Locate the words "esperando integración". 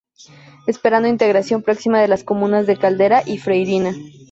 0.65-1.61